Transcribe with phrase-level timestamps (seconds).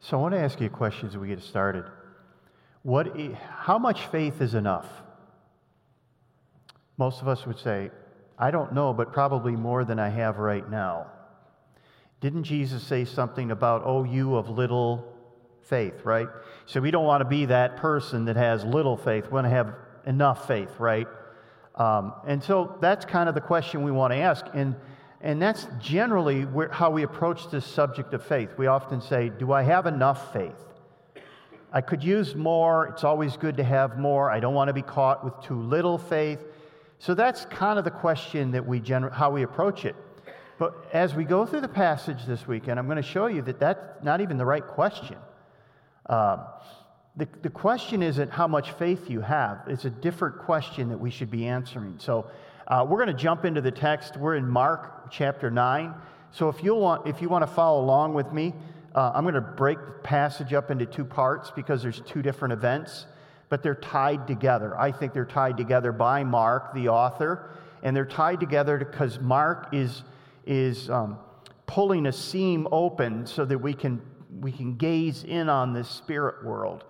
[0.00, 1.84] So I want to ask you a question as we get started.
[2.82, 4.86] What, how much faith is enough?
[6.96, 7.90] Most of us would say,
[8.38, 11.08] I don't know, but probably more than I have right now.
[12.22, 15.14] Didn't Jesus say something about, oh, you of little
[15.62, 16.28] faith, right?
[16.64, 19.26] So we don't want to be that person that has little faith.
[19.26, 19.74] We want to have
[20.06, 21.06] enough faith, right?
[21.74, 24.46] Um, and so that's kind of the question we want to ask.
[24.54, 24.76] And,
[25.20, 28.50] and that's generally where, how we approach this subject of faith.
[28.56, 30.56] We often say, Do I have enough faith?
[31.72, 32.88] I could use more.
[32.88, 34.30] It's always good to have more.
[34.30, 36.40] I don't want to be caught with too little faith.
[36.98, 39.94] So that's kind of the question that we gener- how we approach it.
[40.58, 43.60] But as we go through the passage this weekend, I'm going to show you that
[43.60, 45.16] that's not even the right question.
[46.06, 46.40] Um,
[47.16, 51.10] the, the question isn't how much faith you have, it's a different question that we
[51.10, 51.94] should be answering.
[51.98, 52.30] So
[52.66, 54.16] uh, we're going to jump into the text.
[54.16, 55.94] We're in Mark chapter 9.
[56.32, 58.54] So if, you want, if you want to follow along with me,
[58.94, 62.52] uh, I'm going to break the passage up into two parts because there's two different
[62.52, 63.06] events,
[63.48, 64.78] but they're tied together.
[64.78, 67.50] I think they're tied together by Mark, the author,
[67.82, 70.02] and they're tied together because Mark is,
[70.46, 71.18] is um,
[71.66, 74.00] pulling a seam open so that we can,
[74.40, 76.84] we can gaze in on this spirit world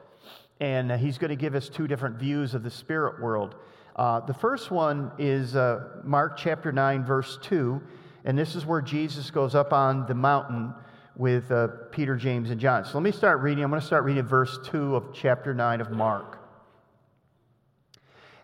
[0.60, 3.54] and he's going to give us two different views of the spirit world.
[3.96, 7.80] Uh, the first one is uh, Mark chapter 9, verse 2,
[8.24, 10.74] and this is where Jesus goes up on the mountain
[11.16, 12.84] with uh, Peter, James, and John.
[12.84, 13.64] So let me start reading.
[13.64, 16.38] I'm going to start reading verse 2 of chapter 9 of Mark.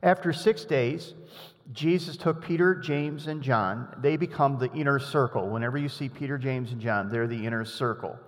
[0.02, 1.14] After six days,
[1.72, 3.88] Jesus took Peter, James, and John.
[3.98, 5.48] They become the inner circle.
[5.48, 8.18] Whenever you see Peter, James, and John, they're the inner circle.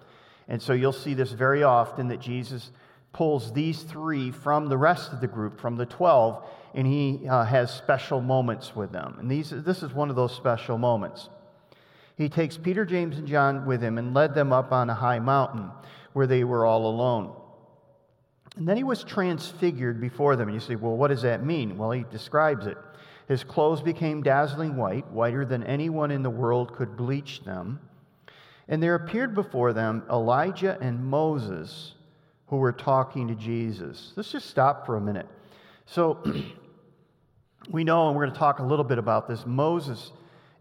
[0.48, 2.70] And so you'll see this very often that Jesus
[3.12, 7.44] pulls these three from the rest of the group, from the 12, and he uh,
[7.44, 9.16] has special moments with them.
[9.18, 11.28] And these, this is one of those special moments.
[12.18, 15.20] He takes Peter, James, and John with him and led them up on a high
[15.20, 15.70] mountain
[16.12, 17.32] where they were all alone.
[18.56, 20.48] And then he was transfigured before them.
[20.48, 21.78] And you say, well, what does that mean?
[21.78, 22.76] Well, he describes it.
[23.28, 27.78] His clothes became dazzling white, whiter than anyone in the world could bleach them.
[28.66, 31.94] And there appeared before them Elijah and Moses
[32.48, 34.12] who were talking to Jesus.
[34.16, 35.28] Let's just stop for a minute.
[35.86, 36.18] So,
[37.70, 39.46] we know, and we're going to talk a little bit about this.
[39.46, 40.10] Moses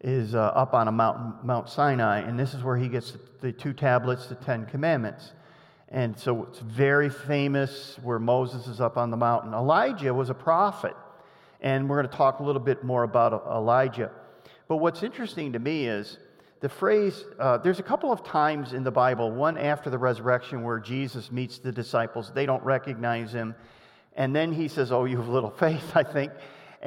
[0.01, 3.51] is uh, up on a mountain, Mount Sinai, and this is where he gets the
[3.51, 5.33] two tablets, the Ten Commandments.
[5.89, 9.53] And so it's very famous where Moses is up on the mountain.
[9.53, 10.95] Elijah was a prophet,
[11.61, 14.11] and we're going to talk a little bit more about Elijah.
[14.67, 16.17] But what's interesting to me is
[16.59, 20.63] the phrase, uh, there's a couple of times in the Bible, one after the resurrection
[20.63, 22.31] where Jesus meets the disciples.
[22.33, 23.55] They don't recognize him.
[24.15, 26.31] And then he says, Oh, you have little faith, I think.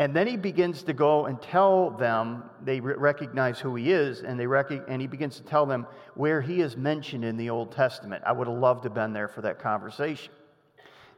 [0.01, 4.23] And then he begins to go and tell them, they re- recognize who he is,
[4.23, 7.51] and, they rec- and he begins to tell them where he is mentioned in the
[7.51, 8.25] Old Testament.
[8.27, 10.33] I would have loved to have been there for that conversation.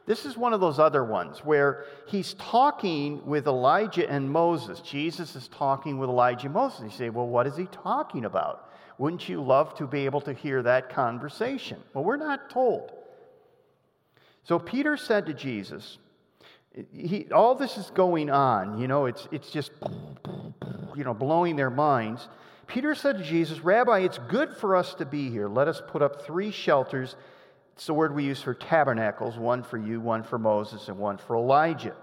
[0.05, 4.81] This is one of those other ones where he's talking with Elijah and Moses.
[4.81, 6.81] Jesus is talking with Elijah and Moses.
[6.81, 8.69] You say, well, what is he talking about?
[8.97, 11.79] Wouldn't you love to be able to hear that conversation?
[11.93, 12.91] Well, we're not told.
[14.43, 15.99] So Peter said to Jesus,
[16.93, 19.71] he, all this is going on, you know, it's, it's just,
[20.95, 22.27] you know, blowing their minds.
[22.67, 25.47] Peter said to Jesus, Rabbi, it's good for us to be here.
[25.47, 27.15] Let us put up three shelters
[27.75, 31.17] it's the word we use for tabernacles one for you, one for Moses, and one
[31.17, 31.95] for Elijah.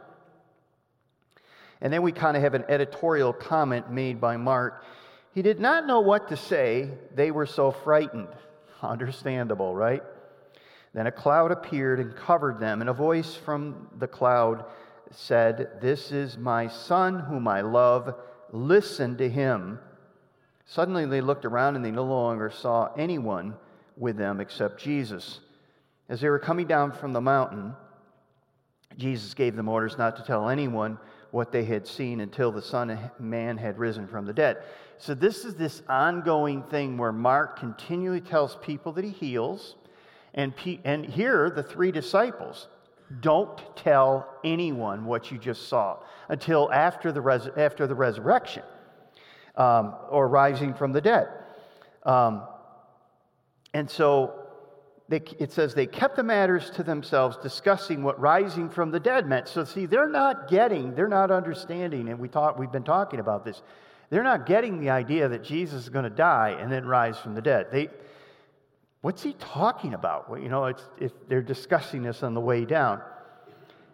[1.80, 4.84] And then we kind of have an editorial comment made by Mark.
[5.32, 8.28] He did not know what to say, they were so frightened.
[8.82, 10.02] Understandable, right?
[10.92, 14.64] Then a cloud appeared and covered them, and a voice from the cloud
[15.12, 18.14] said, This is my son whom I love.
[18.52, 19.78] Listen to him.
[20.66, 23.54] Suddenly they looked around and they no longer saw anyone
[23.96, 25.40] with them except Jesus.
[26.08, 27.74] As they were coming down from the mountain,
[28.96, 30.98] Jesus gave them orders not to tell anyone
[31.30, 34.64] what they had seen until the Son of Man had risen from the dead.
[34.98, 39.76] So, this is this ongoing thing where Mark continually tells people that he heals.
[40.34, 40.52] And,
[40.84, 42.68] and here, the three disciples
[43.20, 48.62] don't tell anyone what you just saw until after the, res- after the resurrection
[49.56, 51.28] um, or rising from the dead.
[52.04, 52.44] Um,
[53.74, 54.40] and so
[55.08, 59.26] they, it says they kept the matters to themselves, discussing what rising from the dead
[59.26, 59.48] meant.
[59.48, 63.44] So, see, they're not getting, they're not understanding, and we talk, we've been talking about
[63.44, 63.60] this.
[64.10, 67.34] They're not getting the idea that Jesus is going to die and then rise from
[67.34, 67.66] the dead.
[67.72, 67.88] They,
[69.00, 70.30] what's he talking about?
[70.30, 73.00] Well, you know, it's, if they're discussing this on the way down.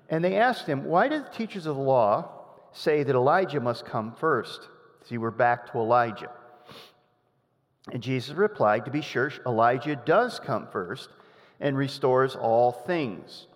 [0.08, 2.30] And they asked him, Why do the teachers of the law
[2.72, 4.68] say that Elijah must come first?
[5.08, 6.30] See, we're back to Elijah.
[7.92, 11.08] And Jesus replied, To be sure, Elijah does come first
[11.60, 13.46] and restores all things.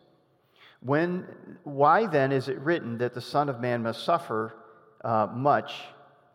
[0.80, 1.26] When,
[1.64, 4.54] why then is it written that the Son of Man must suffer
[5.04, 5.72] uh, much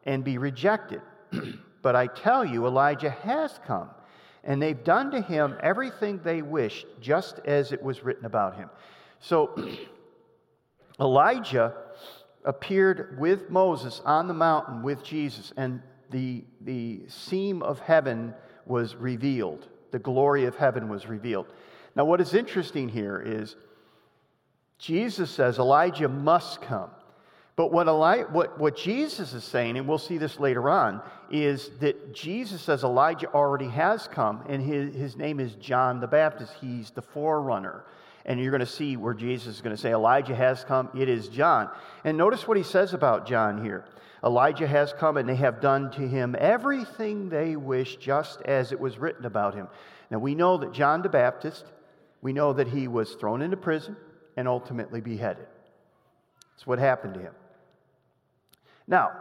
[0.04, 1.02] and be rejected?
[1.82, 3.90] but I tell you, Elijah has come,
[4.46, 8.70] and they've done to him everything they wished, just as it was written about him.
[9.20, 9.56] So
[11.00, 11.74] Elijah
[12.46, 15.82] appeared with Moses on the mountain with Jesus, and
[16.12, 18.34] the, the seam of heaven
[18.66, 19.68] was revealed.
[19.92, 21.48] The glory of heaven was revealed.
[21.96, 23.56] Now, what is interesting here is
[24.78, 26.92] Jesus says Elijah must come.
[27.56, 31.72] But what, Eli- what, what Jesus is saying, and we'll see this later on, is
[31.80, 36.54] that Jesus says Elijah already has come, and his, his name is John the Baptist.
[36.60, 37.86] He's the forerunner.
[38.26, 41.08] And you're going to see where Jesus is going to say, Elijah has come, it
[41.08, 41.70] is John.
[42.04, 43.86] And notice what he says about John here
[44.24, 48.80] Elijah has come, and they have done to him everything they wish, just as it
[48.80, 49.68] was written about him.
[50.10, 51.66] Now we know that John the Baptist,
[52.22, 53.96] we know that he was thrown into prison
[54.36, 55.46] and ultimately beheaded.
[56.56, 57.34] That's what happened to him.
[58.88, 59.12] Now,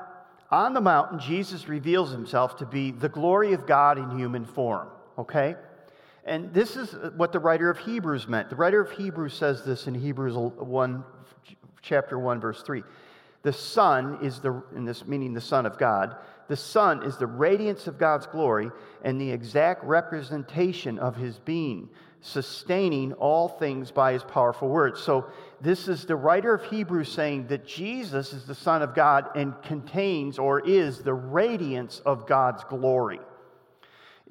[0.50, 4.88] on the mountain, Jesus reveals himself to be the glory of God in human form,
[5.18, 5.56] okay?
[6.24, 8.50] And this is what the writer of Hebrews meant.
[8.50, 11.04] The writer of Hebrews says this in Hebrews 1,
[11.82, 12.82] chapter 1, verse 3.
[13.42, 16.16] The Son is the, in this meaning the Son of God,
[16.48, 18.70] the Son is the radiance of God's glory
[19.02, 21.88] and the exact representation of his being
[22.24, 24.96] sustaining all things by his powerful word.
[24.96, 25.26] So,
[25.60, 29.60] this is the writer of Hebrews saying that Jesus is the Son of God and
[29.62, 33.20] contains or is the radiance of God's glory.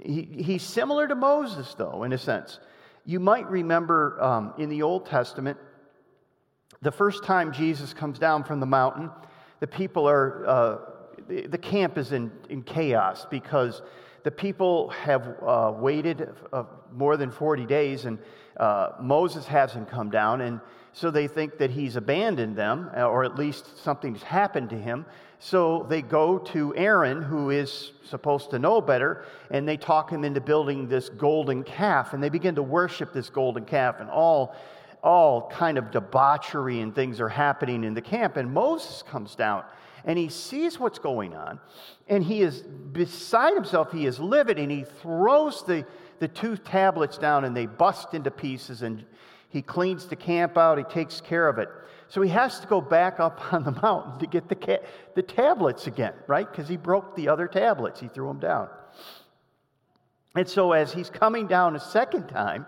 [0.02, 2.60] He, he's similar to Moses, though, in a sense.
[3.06, 5.60] You might remember um, in the Old Testament,
[6.82, 9.12] the first time Jesus comes down from the mountain,
[9.60, 10.78] the people are, uh,
[11.28, 13.84] the, the, camp is in, in chaos because
[14.24, 18.18] the people have uh, waited uh, more than 40 days, and
[18.58, 20.62] uh, Moses hasn't come down, and
[20.94, 25.06] so they think that he's abandoned them, uh, or at least something's happened to him.
[25.40, 30.24] So they go to Aaron, who is supposed to know better, and they talk him
[30.24, 34.56] into building this golden calf, and they begin to worship this golden calf, and all
[35.04, 38.38] all kind of debauchery and things are happening in the camp.
[38.38, 39.66] And Moses comes down
[40.06, 41.60] and he sees what's going on,
[42.08, 43.92] and he is beside himself.
[43.92, 45.86] He is livid, and he throws the,
[46.20, 48.82] the two tablets down, and they bust into pieces.
[48.82, 49.06] And
[49.50, 51.70] he cleans the camp out, he takes care of it.
[52.10, 54.84] So he has to go back up on the mountain to get the, ca-
[55.16, 56.50] the tablets again, right?
[56.50, 58.70] Because he broke the other tablets, he threw them down.
[60.36, 62.66] And so as he's coming down a second time,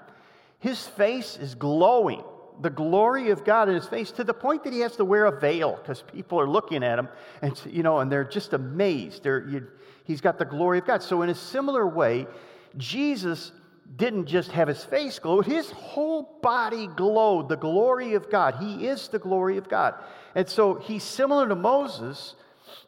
[0.60, 2.24] his face is glowing
[2.62, 5.26] the glory of God in his face to the point that he has to wear
[5.26, 7.10] a veil because people are looking at him
[7.42, 9.24] and you know and they're just amazed.
[9.24, 9.68] They're, you,
[10.06, 11.04] he's got the glory of God.
[11.04, 12.28] So in a similar way,
[12.78, 13.52] Jesus
[13.98, 18.56] didn't just have his face glow, his whole body glowed the glory of God.
[18.56, 19.96] He is the glory of God.
[20.34, 22.36] And so he's similar to Moses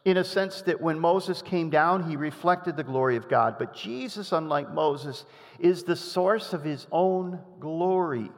[0.06, 3.58] in a sense that when Moses came down, he reflected the glory of God.
[3.60, 5.26] But Jesus, unlike Moses,
[5.60, 8.32] is the source of his own glory.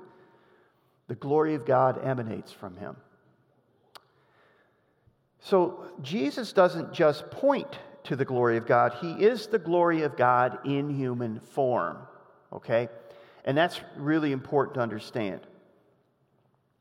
[1.09, 2.95] The glory of God emanates from him.
[5.39, 10.15] So Jesus doesn't just point to the glory of God, he is the glory of
[10.15, 11.97] God in human form.
[12.53, 12.89] Okay?
[13.43, 15.41] And that's really important to understand.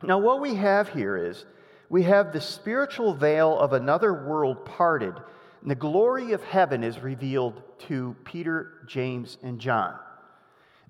[0.02, 1.44] Now, what we have here is
[1.88, 5.14] we have the spiritual veil of another world parted,
[5.62, 9.98] and the glory of heaven is revealed to Peter, James, and John.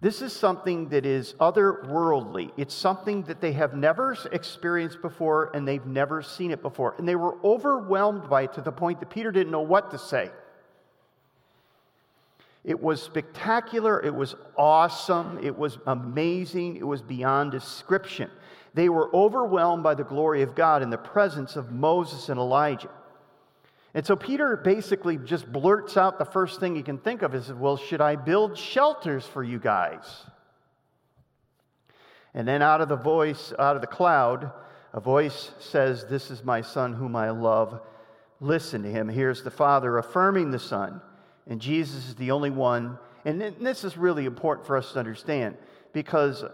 [0.00, 2.52] This is something that is otherworldly.
[2.56, 6.94] It's something that they have never experienced before and they've never seen it before.
[6.98, 9.98] And they were overwhelmed by it to the point that Peter didn't know what to
[9.98, 10.30] say.
[12.62, 14.00] It was spectacular.
[14.00, 15.40] It was awesome.
[15.42, 16.76] It was amazing.
[16.76, 18.30] It was beyond description.
[18.74, 22.90] They were overwhelmed by the glory of God in the presence of Moses and Elijah.
[23.94, 27.52] And so Peter basically just blurts out the first thing he can think of is,
[27.52, 30.04] Well, should I build shelters for you guys?
[32.34, 34.52] And then out of the voice, out of the cloud,
[34.92, 37.80] a voice says, This is my son whom I love.
[38.40, 39.08] Listen to him.
[39.08, 41.00] Here's the Father affirming the Son.
[41.46, 42.98] And Jesus is the only one.
[43.24, 45.56] And this is really important for us to understand
[45.92, 46.44] because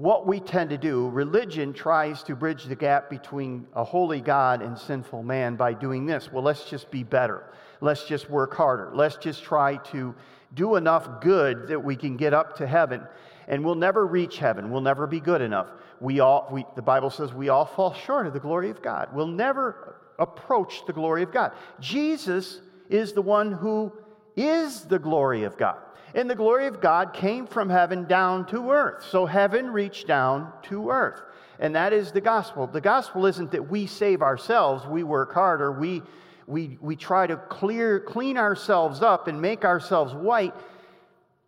[0.00, 4.62] what we tend to do, religion tries to bridge the gap between a holy God
[4.62, 6.32] and sinful man by doing this.
[6.32, 7.52] Well, let's just be better.
[7.82, 8.92] Let's just work harder.
[8.94, 10.14] Let's just try to
[10.54, 13.02] do enough good that we can get up to heaven.
[13.46, 14.70] And we'll never reach heaven.
[14.70, 15.68] We'll never be good enough.
[16.00, 19.10] We all, we, the Bible says we all fall short of the glory of God.
[19.12, 21.52] We'll never approach the glory of God.
[21.78, 23.92] Jesus is the one who
[24.34, 25.76] is the glory of God.
[26.14, 29.06] And the glory of God came from heaven down to earth.
[29.10, 31.22] So heaven reached down to earth.
[31.58, 32.66] And that is the gospel.
[32.66, 36.02] The gospel isn't that we save ourselves, we work harder, we,
[36.46, 40.54] we, we try to clear, clean ourselves up and make ourselves white.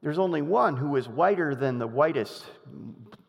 [0.03, 2.45] There's only one who is whiter than the whitest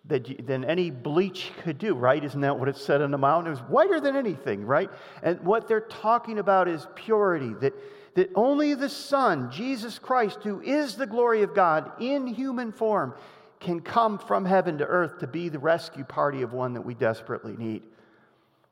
[0.05, 2.23] that, than any bleach could do, right?
[2.23, 3.47] Isn't that what it said on the mountain?
[3.47, 4.89] It was whiter than anything, right?
[5.21, 7.73] And what they're talking about is purity, that,
[8.15, 13.13] that only the Son, Jesus Christ, who is the glory of God in human form,
[13.59, 16.93] can come from heaven to earth to be the rescue party of one that we
[16.93, 17.83] desperately need.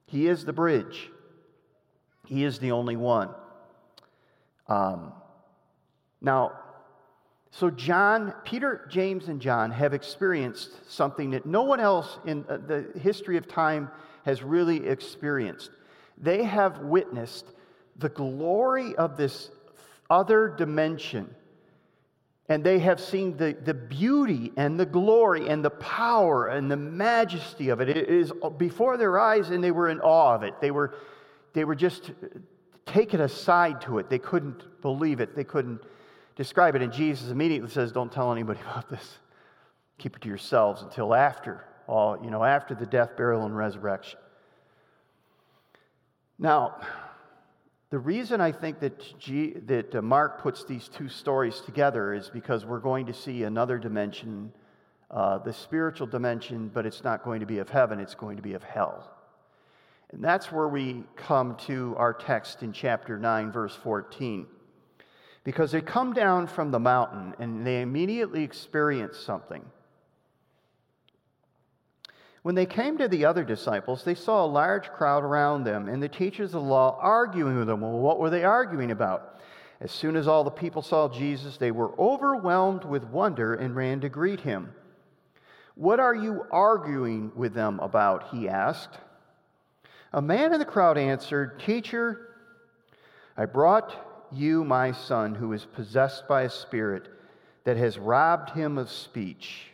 [0.06, 1.10] He is the bridge,
[2.28, 3.30] He is the only one.
[4.68, 5.14] Um,
[6.22, 6.54] now,
[7.54, 12.58] so, John, Peter, James, and John have experienced something that no one else in uh,
[12.66, 13.92] the history of time
[14.24, 15.72] has really experienced.
[16.18, 17.46] They have witnessed
[18.02, 19.50] the glory of this
[20.10, 21.34] other dimension.
[22.50, 26.76] And they have seen the, the beauty and the glory and the power and the
[26.76, 27.88] majesty of it.
[27.88, 30.60] It is before their eyes, and they were in awe of it.
[30.60, 30.96] They were,
[31.54, 32.12] they were just
[32.86, 34.10] taken aside to it.
[34.10, 35.34] They couldn't believe it.
[35.34, 35.82] They couldn't
[36.36, 36.82] describe it.
[36.82, 39.20] And Jesus immediately says, Don't tell anybody about this.
[39.98, 44.20] Keep it to yourselves until after all, you know, after the death, burial, and resurrection.
[46.38, 46.82] Now,
[47.92, 52.30] the reason I think that, G, that uh, Mark puts these two stories together is
[52.30, 54.52] because we're going to see another dimension,
[55.12, 58.44] uh, the spiritual dimension, but it's not going to be of heaven, it's going to
[58.44, 59.12] be of hell.
[60.12, 64.48] And that's where we come to our text in chapter 9, verse 14
[65.44, 69.64] because they come down from the mountain and they immediately experience something.
[72.44, 76.02] When they came to the other disciples, they saw a large crowd around them and
[76.02, 77.82] the teachers of the law arguing with them.
[77.82, 79.40] Well, what were they arguing about?
[79.80, 84.02] As soon as all the people saw Jesus, they were overwhelmed with wonder and ran
[84.02, 84.74] to greet him.
[85.76, 88.30] What are you arguing with them about?
[88.30, 89.00] He asked.
[90.14, 92.36] A man in the crowd answered, Teacher,
[93.38, 93.96] I brought
[94.32, 97.08] you, my son, who is possessed by a spirit
[97.64, 99.71] that has robbed him of speech.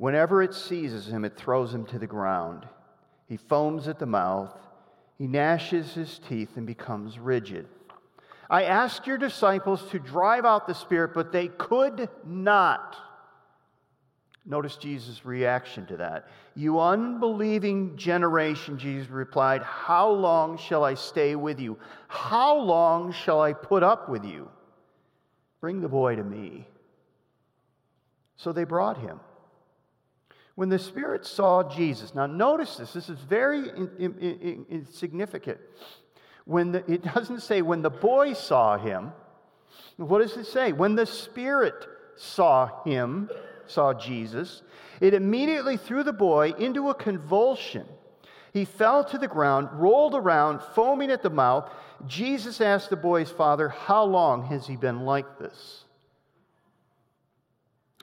[0.00, 2.66] Whenever it seizes him, it throws him to the ground.
[3.28, 4.56] He foams at the mouth,
[5.18, 7.68] he gnashes his teeth, and becomes rigid.
[8.48, 12.96] I asked your disciples to drive out the spirit, but they could not.
[14.46, 16.28] Notice Jesus' reaction to that.
[16.54, 21.76] You unbelieving generation, Jesus replied, How long shall I stay with you?
[22.08, 24.48] How long shall I put up with you?
[25.60, 26.66] Bring the boy to me.
[28.36, 29.20] So they brought him.
[30.54, 35.58] When the Spirit saw Jesus, now notice this, this is very in, in, in, significant.
[36.44, 39.12] When the, it doesn't say when the boy saw him,
[39.96, 40.72] what does it say?
[40.72, 43.30] When the Spirit saw him,
[43.66, 44.62] saw Jesus,
[45.00, 47.86] it immediately threw the boy into a convulsion.
[48.52, 51.72] He fell to the ground, rolled around, foaming at the mouth.
[52.06, 55.84] Jesus asked the boy's father, How long has he been like this?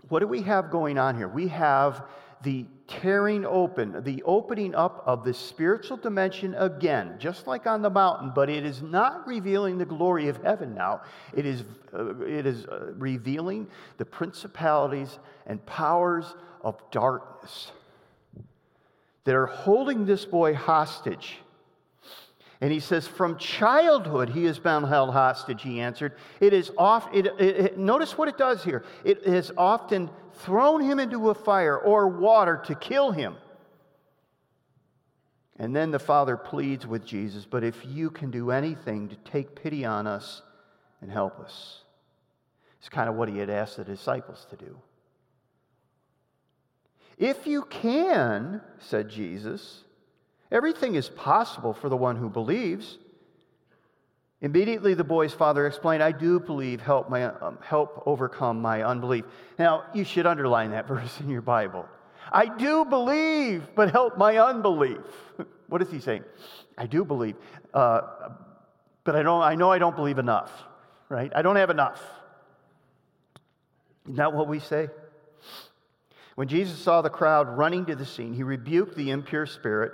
[0.09, 1.27] What do we have going on here?
[1.27, 2.03] We have
[2.43, 7.89] the tearing open, the opening up of the spiritual dimension again, just like on the
[7.89, 11.01] mountain, but it is not revealing the glory of heaven now.
[11.33, 11.63] It is,
[11.93, 13.67] uh, it is uh, revealing
[13.97, 17.71] the principalities and powers of darkness
[19.25, 21.39] that are holding this boy hostage.
[22.61, 26.13] And he says, From childhood he has been held hostage, he answered.
[26.39, 28.83] It is off, it, it, it, notice what it does here.
[29.03, 33.35] It has often thrown him into a fire or water to kill him.
[35.59, 39.55] And then the father pleads with Jesus, But if you can do anything to take
[39.55, 40.41] pity on us
[41.01, 41.81] and help us.
[42.79, 44.77] It's kind of what he had asked the disciples to do.
[47.17, 49.83] If you can, said Jesus,
[50.51, 52.97] Everything is possible for the one who believes.
[54.41, 59.25] Immediately, the boy's father explained, I do believe, help, my, um, help overcome my unbelief.
[59.57, 61.87] Now, you should underline that verse in your Bible.
[62.31, 64.99] I do believe, but help my unbelief.
[65.67, 66.23] what is he saying?
[66.77, 67.35] I do believe,
[67.73, 68.01] uh,
[69.03, 70.51] but I, don't, I know I don't believe enough,
[71.09, 71.31] right?
[71.33, 72.03] I don't have enough.
[74.05, 74.89] Isn't that what we say?
[76.35, 79.93] When Jesus saw the crowd running to the scene, he rebuked the impure spirit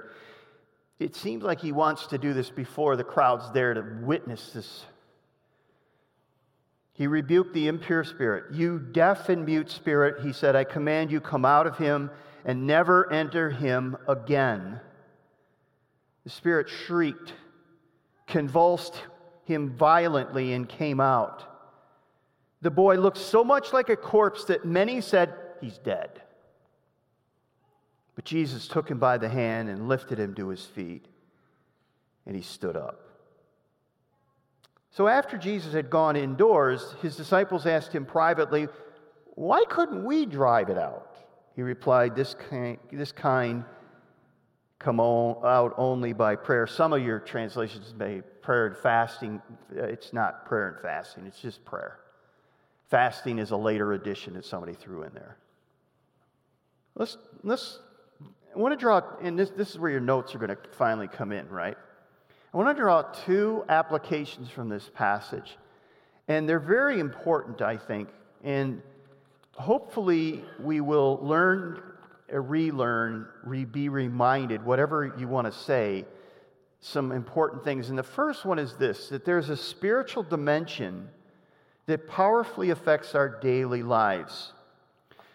[0.99, 4.85] it seems like he wants to do this before the crowd's there to witness this.
[6.93, 8.53] He rebuked the impure spirit.
[8.53, 12.11] You deaf and mute spirit, he said, I command you, come out of him
[12.45, 14.79] and never enter him again.
[16.23, 17.33] The spirit shrieked,
[18.27, 19.01] convulsed
[19.45, 21.43] him violently, and came out.
[22.61, 26.22] The boy looked so much like a corpse that many said, He's dead.
[28.15, 31.05] But Jesus took him by the hand and lifted him to his feet,
[32.25, 32.99] and he stood up.
[34.91, 38.67] So after Jesus had gone indoors, his disciples asked him privately,
[39.33, 41.15] Why couldn't we drive it out?
[41.55, 43.63] He replied, This kind, this kind
[44.77, 46.67] come out only by prayer.
[46.67, 49.41] Some of your translations may prayer and fasting.
[49.71, 51.99] It's not prayer and fasting, it's just prayer.
[52.89, 55.37] Fasting is a later addition that somebody threw in there.
[56.95, 57.79] Let's, let's
[58.55, 61.07] I want to draw, and this, this is where your notes are going to finally
[61.07, 61.77] come in, right?
[62.53, 65.57] I want to draw two applications from this passage.
[66.27, 68.09] And they're very important, I think.
[68.43, 68.81] And
[69.55, 71.81] hopefully, we will learn,
[72.31, 76.05] uh, relearn, re- be reminded, whatever you want to say,
[76.79, 77.89] some important things.
[77.89, 81.09] And the first one is this that there's a spiritual dimension
[81.87, 84.53] that powerfully affects our daily lives.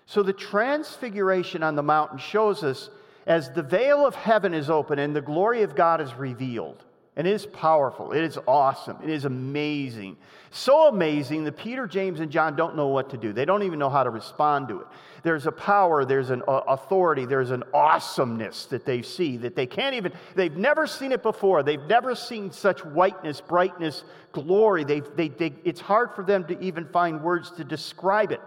[0.06, 2.90] So, the transfiguration on the mountain shows us
[3.28, 6.82] as the veil of heaven is open and the glory of God is revealed.
[7.14, 8.12] And it is powerful.
[8.12, 8.96] It is awesome.
[9.02, 10.16] It is amazing.
[10.50, 13.32] So amazing that Peter, James, and John don't know what to do.
[13.32, 14.86] They don't even know how to respond to it.
[15.24, 19.66] There's a power, there's an uh, authority, there's an awesomeness that they see that they
[19.66, 21.64] can't even, they've never seen it before.
[21.64, 24.84] They've never seen such whiteness, brightness, glory.
[24.84, 28.40] They, they, they, it's hard for them to even find words to describe it.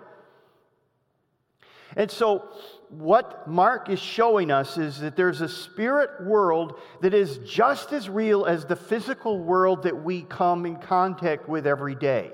[1.98, 2.48] And so
[2.92, 8.10] what Mark is showing us is that there's a spirit world that is just as
[8.10, 12.32] real as the physical world that we come in contact with every day.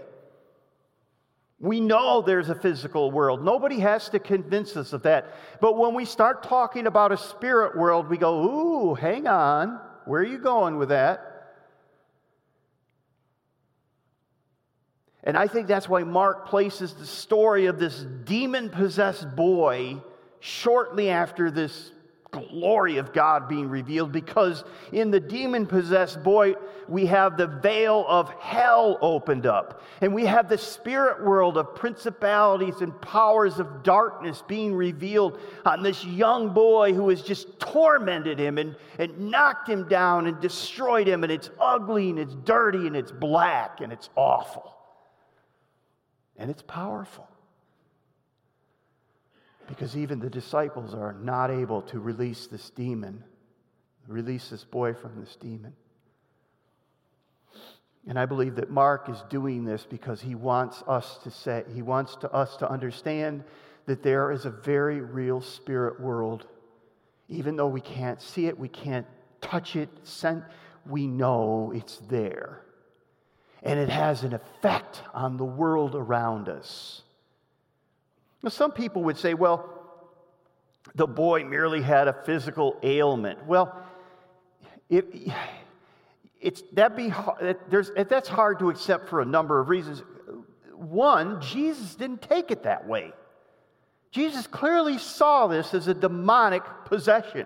[1.59, 3.45] We know there's a physical world.
[3.45, 5.33] Nobody has to convince us of that.
[5.61, 9.79] But when we start talking about a spirit world, we go, ooh, hang on.
[10.05, 11.53] Where are you going with that?
[15.23, 20.01] And I think that's why Mark places the story of this demon possessed boy
[20.39, 21.91] shortly after this
[22.31, 26.55] glory of God being revealed because in the demon possessed boy,
[26.87, 29.81] we have the veil of hell opened up.
[30.01, 35.83] And we have the spirit world of principalities and powers of darkness being revealed on
[35.83, 41.07] this young boy who has just tormented him and, and knocked him down and destroyed
[41.07, 41.23] him.
[41.23, 44.75] And it's ugly and it's dirty and it's black and it's awful.
[46.37, 47.26] And it's powerful
[49.67, 53.23] because even the disciples are not able to release this demon,
[54.07, 55.73] release this boy from this demon.
[58.07, 61.81] And I believe that Mark is doing this because he wants us to say, he
[61.81, 63.43] wants to, us to understand
[63.85, 66.47] that there is a very real spirit world.
[67.27, 69.05] Even though we can't see it, we can't
[69.41, 70.45] touch it, sense,
[70.85, 72.61] we know it's there.
[73.63, 77.01] And it has an effect on the world around us.
[78.43, 79.69] Now, some people would say, well,
[80.95, 83.45] the boy merely had a physical ailment.
[83.45, 83.83] Well,
[84.89, 85.31] it,
[86.39, 87.13] it's, that be,
[87.69, 90.03] there's, that's hard to accept for a number of reasons.
[90.73, 93.11] One, Jesus didn't take it that way.
[94.11, 97.45] Jesus clearly saw this as a demonic possession.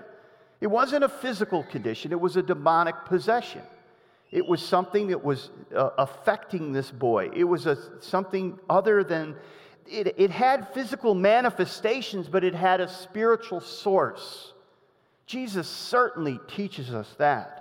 [0.60, 3.62] It wasn't a physical condition, it was a demonic possession.
[4.30, 7.32] It was something that was uh, affecting this boy.
[7.36, 9.36] It was a, something other than
[9.88, 14.54] it, it had physical manifestations, but it had a spiritual source.
[15.26, 17.58] Jesus certainly teaches us that.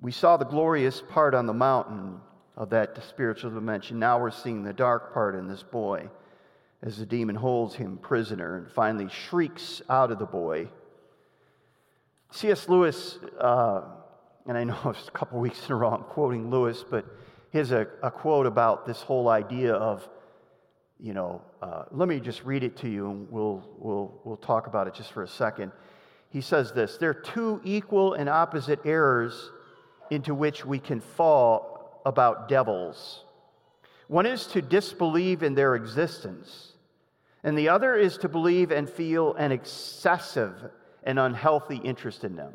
[0.00, 2.20] We saw the glorious part on the mountain
[2.56, 3.98] of that spiritual dimension.
[3.98, 6.08] Now we're seeing the dark part in this boy
[6.82, 10.68] as the demon holds him prisoner and finally shrieks out of the boy.
[12.30, 12.68] C.S.
[12.68, 13.82] Lewis, uh,
[14.46, 17.04] and I know it's a couple weeks in a row I'm quoting Lewis, but
[17.50, 20.06] Here's a, a quote about this whole idea of,
[21.00, 24.66] you know, uh, let me just read it to you and we'll, we'll, we'll talk
[24.66, 25.72] about it just for a second.
[26.30, 29.50] He says this There are two equal and opposite errors
[30.10, 33.24] into which we can fall about devils.
[34.08, 36.72] One is to disbelieve in their existence,
[37.44, 40.54] and the other is to believe and feel an excessive
[41.02, 42.54] and unhealthy interest in them.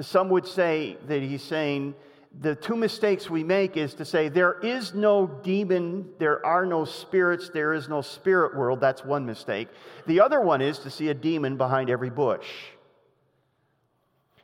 [0.00, 1.94] Some would say that he's saying
[2.40, 6.84] the two mistakes we make is to say there is no demon, there are no
[6.84, 8.80] spirits, there is no spirit world.
[8.80, 9.68] That's one mistake.
[10.06, 12.46] The other one is to see a demon behind every bush.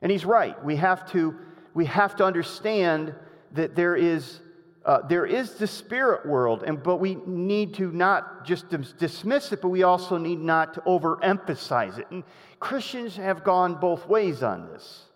[0.03, 0.62] And he's right.
[0.64, 1.35] We have to,
[1.74, 3.14] we have to understand
[3.53, 4.40] that there is,
[4.85, 8.66] uh, there is the spirit world, and, but we need to not just
[8.98, 12.07] dismiss it, but we also need not to overemphasize it.
[12.11, 12.22] And
[12.61, 15.08] Christians have gone both ways on this.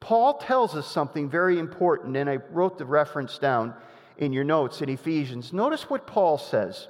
[0.00, 3.74] Paul tells us something very important, and I wrote the reference down
[4.18, 5.52] in your notes in Ephesians.
[5.52, 6.88] Notice what Paul says.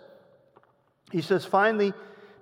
[1.13, 1.93] He says, finally,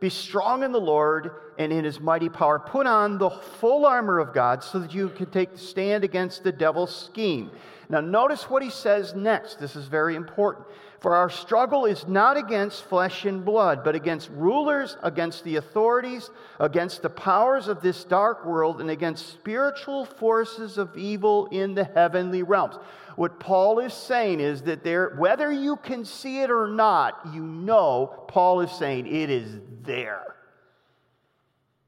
[0.00, 2.59] be strong in the Lord and in his mighty power.
[2.59, 6.44] Put on the full armor of God so that you can take the stand against
[6.44, 7.50] the devil's scheme.
[7.88, 9.61] Now, notice what he says next.
[9.61, 10.66] This is very important.
[11.05, 16.31] For our struggle is not against flesh and blood, but against rulers, against the authorities,
[16.59, 21.85] against the powers of this dark world, and against spiritual forces of evil in the
[21.85, 22.77] heavenly realms.
[23.17, 27.43] What Paul is saying is that there, whether you can see it or not, you
[27.43, 30.37] know, Paul is saying it is there.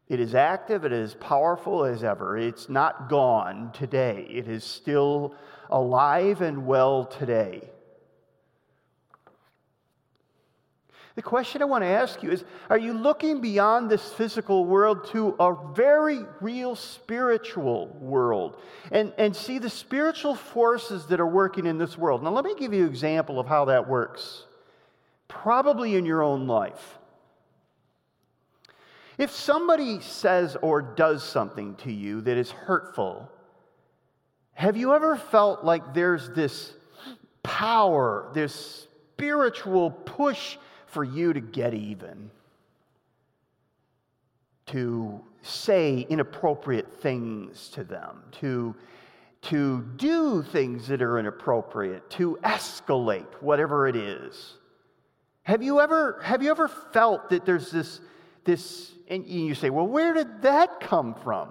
[0.08, 2.36] It is active, it is powerful as ever.
[2.36, 5.34] It's not gone today, it is still
[5.70, 7.70] alive and well today.
[11.16, 15.08] The question I want to ask you is Are you looking beyond this physical world
[15.08, 18.60] to a very real spiritual world
[18.92, 22.22] and, and see the spiritual forces that are working in this world?
[22.22, 24.44] Now, let me give you an example of how that works,
[25.26, 26.98] probably in your own life.
[29.16, 33.30] If somebody says or does something to you that is hurtful,
[34.52, 36.74] have you ever felt like there's this
[37.42, 40.58] power, this spiritual push
[40.96, 42.30] for you to get even,
[44.64, 48.74] to say inappropriate things to them, to,
[49.42, 54.54] to do things that are inappropriate, to escalate whatever it is.
[55.42, 58.00] Have you ever, have you ever felt that there's this,
[58.44, 61.50] this, and you say, well, where did that come from?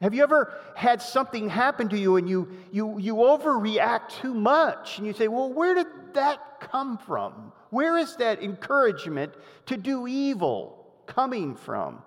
[0.00, 4.98] Have you ever had something happen to you and you, you, you overreact too much
[4.98, 7.52] and you say, well, where did that come from?
[7.70, 9.34] Where is that encouragement
[9.66, 12.02] to do evil coming from?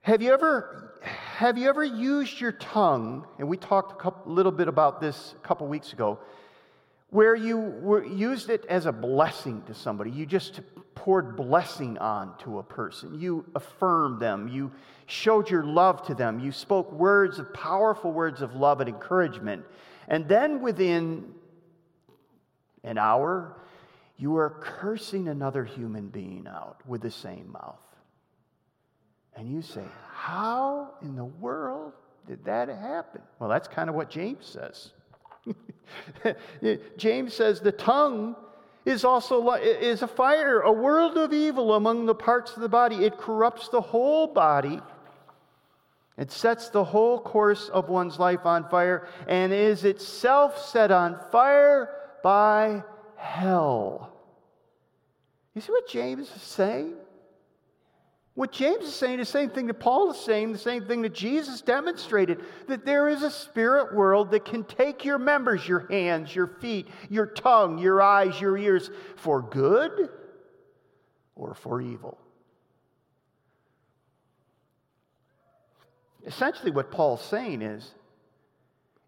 [0.00, 4.50] Have you ever, have you ever used your tongue, and we talked a couple, little
[4.50, 6.18] bit about this a couple weeks ago,
[7.10, 10.10] where you were, used it as a blessing to somebody?
[10.10, 10.60] You just
[10.98, 13.20] poured blessing on to a person.
[13.20, 14.48] You affirmed them.
[14.48, 14.72] You
[15.06, 16.40] showed your love to them.
[16.40, 19.64] You spoke words of powerful words of love and encouragement.
[20.08, 21.32] And then within
[22.82, 23.60] an hour,
[24.16, 27.78] you are cursing another human being out with the same mouth.
[29.36, 31.92] And you say, How in the world
[32.26, 33.22] did that happen?
[33.38, 34.90] Well, that's kind of what James says.
[36.96, 38.34] James says the tongue
[38.88, 43.04] is also is a fire, a world of evil among the parts of the body.
[43.04, 44.80] It corrupts the whole body.
[46.16, 51.20] It sets the whole course of one's life on fire and is itself set on
[51.30, 51.90] fire
[52.22, 52.82] by
[53.16, 54.10] hell.
[55.54, 56.94] You see what James is saying?
[58.38, 61.02] What James is saying is the same thing that Paul is saying, the same thing
[61.02, 65.88] that Jesus demonstrated that there is a spirit world that can take your members, your
[65.88, 70.10] hands, your feet, your tongue, your eyes, your ears, for good
[71.34, 72.16] or for evil.
[76.24, 77.92] Essentially, what Paul's saying is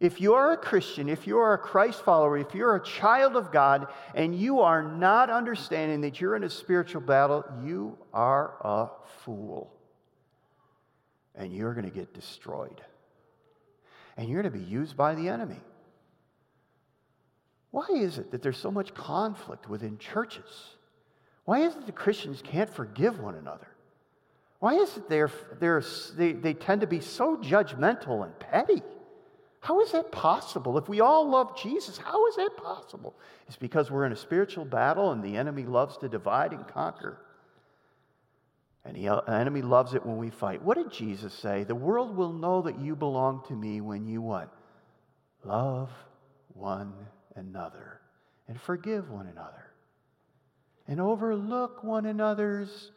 [0.01, 3.37] if you are a Christian, if you are a Christ follower, if you're a child
[3.37, 8.55] of God, and you are not understanding that you're in a spiritual battle, you are
[8.63, 8.89] a
[9.25, 9.75] fool.
[11.35, 12.81] And you're going to get destroyed.
[14.17, 15.61] And you're going to be used by the enemy.
[17.71, 20.77] Why is it that there's so much conflict within churches?
[21.45, 23.69] Why is it that Christians can't forgive one another?
[24.61, 25.83] Why is it they're, they're,
[26.17, 28.83] they, they tend to be so judgmental and petty?
[29.61, 30.79] How is that possible?
[30.79, 33.15] If we all love Jesus, how is that possible?
[33.47, 37.21] It's because we're in a spiritual battle and the enemy loves to divide and conquer.
[38.87, 40.63] And the uh, enemy loves it when we fight.
[40.63, 41.65] What did Jesus say?
[41.65, 44.51] The world will know that you belong to me when you what?
[45.45, 45.91] Love
[46.55, 46.95] one
[47.37, 48.01] another
[48.49, 49.67] and forgive one another
[50.89, 52.91] and overlook one another's.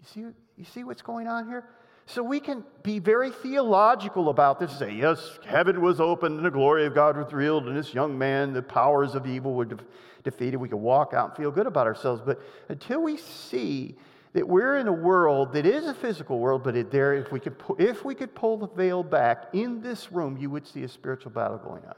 [0.00, 0.20] You see,
[0.56, 1.64] you see what's going on here?
[2.06, 6.44] So we can be very theological about this and say, yes, heaven was opened and
[6.44, 9.64] the glory of God was revealed, and this young man, the powers of evil were
[9.64, 9.78] de-
[10.22, 10.58] defeated.
[10.58, 12.20] We can walk out and feel good about ourselves.
[12.24, 13.96] But until we see
[14.34, 17.40] that we're in a world that is a physical world, but it, there, if we,
[17.40, 20.88] could, if we could pull the veil back in this room, you would see a
[20.88, 21.94] spiritual battle going on.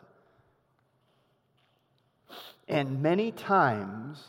[2.69, 4.23] And many times,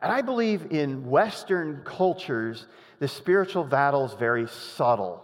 [0.00, 2.66] and I believe in Western cultures,
[2.98, 5.22] the spiritual battle is very subtle.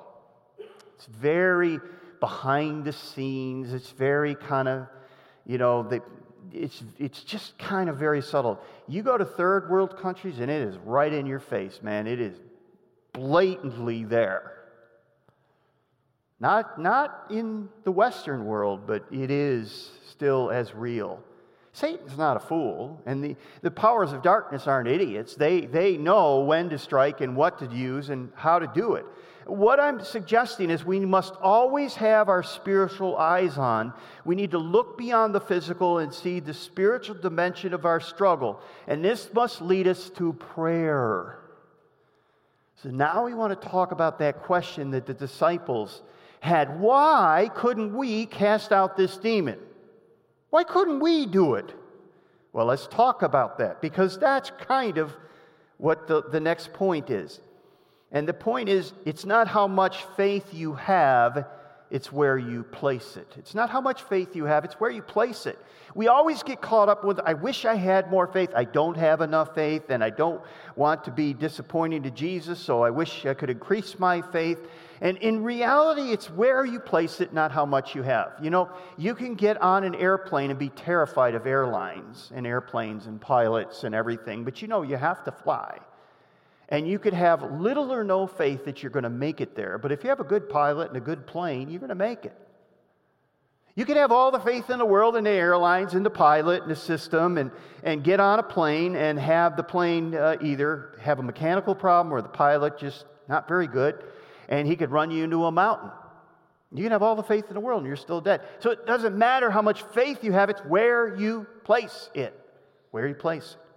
[0.97, 1.81] It's very
[2.21, 3.73] behind the scenes.
[3.73, 4.87] It's very kind of,
[5.47, 6.03] you know, the,
[6.53, 8.61] it's, it's just kind of very subtle.
[8.87, 12.07] You go to third world countries and it is right in your face, man.
[12.07, 12.37] It is
[13.13, 14.53] blatantly there.
[16.41, 21.23] Not, not in the Western world, but it is still as real.
[21.75, 25.35] Satan's not a fool, and the, the powers of darkness aren't idiots.
[25.35, 29.07] They, they know when to strike and what to use and how to do it.
[29.47, 33.93] What I'm suggesting is we must always have our spiritual eyes on.
[34.25, 38.61] We need to look beyond the physical and see the spiritual dimension of our struggle.
[38.87, 41.39] And this must lead us to prayer.
[42.83, 46.03] So now we want to talk about that question that the disciples
[46.41, 46.79] had.
[46.79, 49.59] Why couldn't we cast out this demon?
[50.53, 51.73] Why couldn't we do it?
[52.53, 55.17] Well, let's talk about that because that's kind of
[55.79, 57.41] what the, the next point is.
[58.11, 61.47] And the point is, it's not how much faith you have,
[61.93, 63.35] it's where you place it.
[63.37, 65.59] It's not how much faith you have, it's where you place it.
[65.95, 68.49] We always get caught up with, I wish I had more faith.
[68.57, 70.41] I don't have enough faith, and I don't
[70.75, 74.59] want to be disappointing to Jesus, so I wish I could increase my faith.
[75.03, 78.33] And in reality, it's where you place it, not how much you have.
[78.41, 83.05] You know, you can get on an airplane and be terrified of airlines and airplanes
[83.07, 85.79] and pilots and everything, but you know, you have to fly.
[86.73, 89.77] And you could have little or no faith that you're going to make it there.
[89.77, 92.25] But if you have a good pilot and a good plane, you're going to make
[92.25, 92.35] it.
[93.75, 96.63] You can have all the faith in the world in the airlines and the pilot
[96.63, 97.51] and the system and,
[97.83, 102.11] and get on a plane and have the plane uh, either have a mechanical problem
[102.11, 104.03] or the pilot just not very good
[104.49, 105.91] and he could run you into a mountain.
[106.75, 108.41] You can have all the faith in the world and you're still dead.
[108.61, 112.39] So it doesn't matter how much faith you have, it's where you place it.
[112.93, 113.72] Where you place it.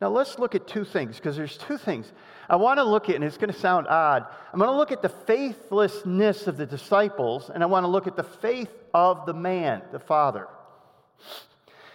[0.00, 2.10] Now let's look at two things because there's two things.
[2.48, 4.26] I want to look at, and it's going to sound odd.
[4.52, 8.06] I'm going to look at the faithlessness of the disciples, and I want to look
[8.06, 10.48] at the faith of the man, the Father.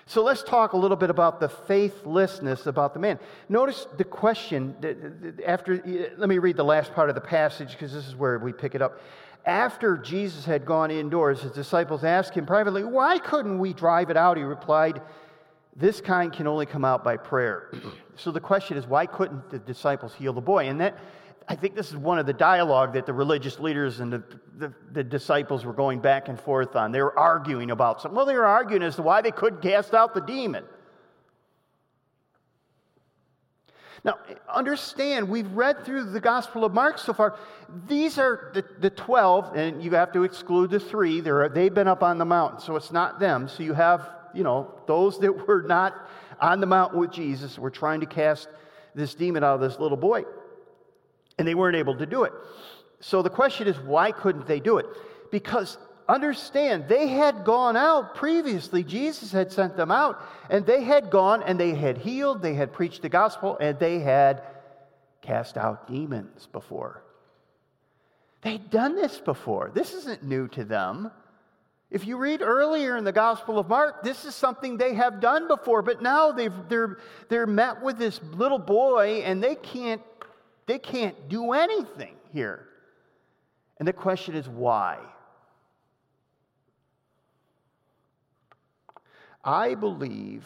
[0.10, 3.20] So let's talk a little bit about the faithlessness about the man.
[3.48, 4.76] Notice the question
[5.46, 5.76] after,
[6.18, 8.74] let me read the last part of the passage because this is where we pick
[8.74, 9.00] it up.
[9.46, 14.18] After Jesus had gone indoors, his disciples asked him privately, Why couldn't we drive it
[14.18, 14.36] out?
[14.38, 15.00] He replied,
[15.80, 17.72] this kind can only come out by prayer.
[18.16, 20.68] so the question is, why couldn't the disciples heal the boy?
[20.68, 21.00] And that,
[21.48, 24.24] I think this is one of the dialogue that the religious leaders and the,
[24.58, 26.92] the, the, disciples were going back and forth on.
[26.92, 28.16] They were arguing about something.
[28.16, 30.66] Well, they were arguing as to why they couldn't cast out the demon.
[34.04, 34.20] Now,
[34.54, 37.38] understand, we've read through the Gospel of Mark so far.
[37.88, 41.20] These are the, the 12, and you have to exclude the three.
[41.20, 43.48] They're, they've been up on the mountain, so it's not them.
[43.50, 45.96] So you have you know, those that were not
[46.42, 48.48] on the mountain with Jesus were trying to cast
[48.96, 50.24] this demon out of this little boy.
[51.38, 52.34] And they weren't able to do it.
[53.00, 54.86] So the question is, why couldn't they do it?
[55.32, 58.84] Because understand, they had gone out previously.
[58.84, 62.74] Jesus had sent them out, and they had gone and they had healed, they had
[62.74, 64.44] preached the gospel, and they had
[65.22, 67.04] cast out demons before.
[68.42, 69.72] They'd done this before.
[69.74, 71.12] This isn't new to them.
[71.92, 75.48] If you read earlier in the Gospel of Mark, this is something they have done
[75.48, 77.00] before, but now they've, they're,
[77.30, 80.02] they're met with this little boy and they can't,
[80.68, 82.68] they can't do anything here.
[83.80, 85.00] And the question is why?
[89.44, 90.46] I believe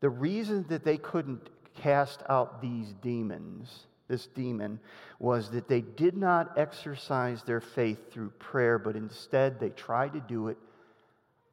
[0.00, 4.80] the reason that they couldn't cast out these demons this demon
[5.18, 10.20] was that they did not exercise their faith through prayer, but instead they tried to
[10.20, 10.56] do it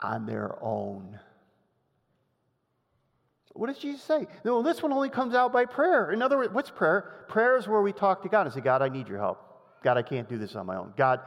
[0.02, 1.20] on their own.
[3.54, 4.28] What does Jesus say?
[4.44, 6.12] No, this one only comes out by prayer.
[6.12, 7.26] In other words, what's prayer?
[7.30, 9.42] Prayer is where we talk to God and say, God, I need your help.
[9.82, 10.94] God, I can't do this on my own.
[10.98, 11.22] God,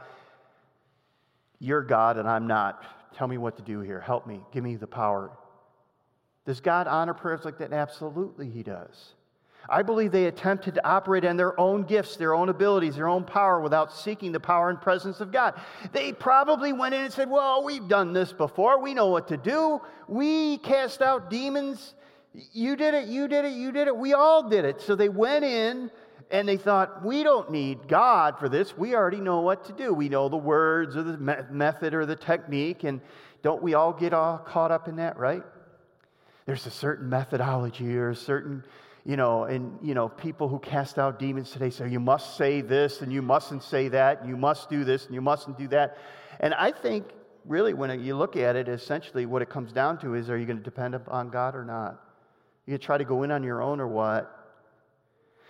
[1.59, 2.83] you're God and I'm not.
[3.15, 3.99] Tell me what to do here.
[3.99, 4.41] Help me.
[4.51, 5.31] Give me the power.
[6.45, 7.73] Does God honor prayers like that?
[7.73, 9.13] Absolutely, He does.
[9.67, 13.23] I believe they attempted to operate on their own gifts, their own abilities, their own
[13.23, 15.59] power without seeking the power and presence of God.
[15.91, 18.81] They probably went in and said, Well, we've done this before.
[18.81, 19.81] We know what to do.
[20.07, 21.93] We cast out demons.
[22.33, 23.95] You did it, you did it, you did it.
[23.95, 24.81] We all did it.
[24.81, 25.91] So they went in
[26.31, 28.77] and they thought, We don't need God for this.
[28.77, 29.93] We already know what to do.
[29.93, 31.17] We know the words or the
[31.51, 32.83] method or the technique.
[32.83, 33.01] And
[33.43, 35.43] don't we all get all caught up in that, right?
[36.45, 38.63] There's a certain methodology or a certain
[39.09, 42.61] you know, and, you know, people who cast out demons today say, you must say
[42.61, 45.67] this and you mustn't say that, and you must do this and you mustn't do
[45.69, 45.97] that.
[46.39, 47.05] And I think,
[47.43, 50.45] really, when you look at it, essentially what it comes down to is are you
[50.45, 51.99] going to depend upon God or not?
[52.67, 54.31] You try to go in on your own or what?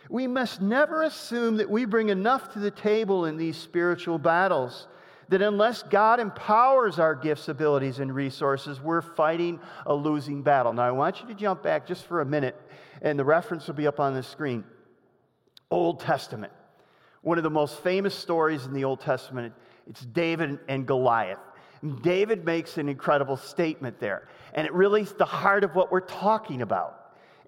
[0.09, 4.87] We must never assume that we bring enough to the table in these spiritual battles
[5.29, 10.73] that unless God empowers our gifts, abilities, and resources, we're fighting a losing battle.
[10.73, 12.59] Now, I want you to jump back just for a minute
[13.01, 14.63] and the reference will be up on the screen.
[15.71, 16.51] Old Testament.
[17.21, 19.53] One of the most famous stories in the Old Testament,
[19.87, 21.39] it's David and Goliath.
[22.01, 26.01] David makes an incredible statement there, and it really is the heart of what we're
[26.01, 26.98] talking about.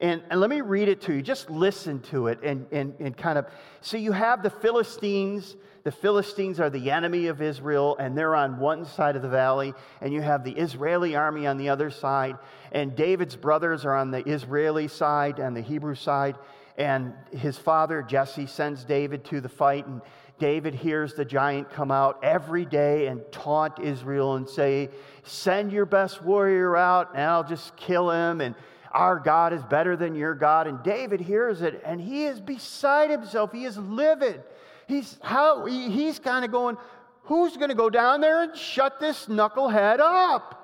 [0.01, 1.21] And, and let me read it to you.
[1.21, 3.45] Just listen to it and, and, and kind of.
[3.81, 5.55] So you have the Philistines.
[5.83, 9.73] The Philistines are the enemy of Israel, and they're on one side of the valley.
[10.01, 12.35] And you have the Israeli army on the other side.
[12.71, 16.35] And David's brothers are on the Israeli side and the Hebrew side.
[16.77, 19.85] And his father, Jesse, sends David to the fight.
[19.85, 20.01] And
[20.39, 24.89] David hears the giant come out every day and taunt Israel and say,
[25.21, 28.41] Send your best warrior out, and I'll just kill him.
[28.41, 28.55] And
[28.91, 30.67] our God is better than your God.
[30.67, 33.51] And David hears it and he is beside himself.
[33.51, 34.43] He is livid.
[34.87, 36.77] He's, how, he, he's kind of going,
[37.25, 40.57] Who's going to go down there and shut this knucklehead up?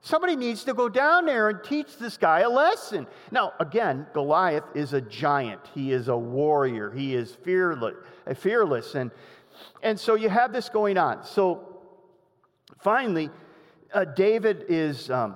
[0.00, 3.06] Somebody needs to go down there and teach this guy a lesson.
[3.32, 5.60] Now, again, Goliath is a giant.
[5.74, 6.92] He is a warrior.
[6.92, 7.96] He is fearless.
[8.36, 8.94] fearless.
[8.94, 9.10] And,
[9.82, 11.24] and so you have this going on.
[11.24, 11.80] So
[12.78, 13.28] finally,
[13.92, 15.10] uh, David is.
[15.10, 15.34] Um,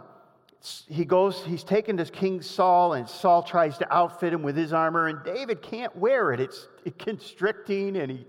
[0.88, 4.72] he goes, he's taken to King Saul, and Saul tries to outfit him with his
[4.72, 6.40] armor, and David can't wear it.
[6.40, 8.26] It's constricting, and, he,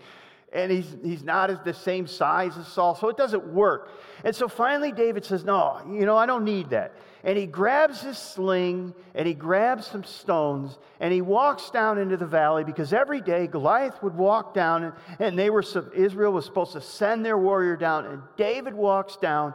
[0.51, 3.91] and he's, he's not as the same size as Saul, so it doesn't work.
[4.23, 6.95] And so finally, David says, No, you know, I don't need that.
[7.23, 12.17] And he grabs his sling, and he grabs some stones, and he walks down into
[12.17, 15.63] the valley because every day Goliath would walk down, and, and they were,
[15.95, 19.53] Israel was supposed to send their warrior down, and David walks down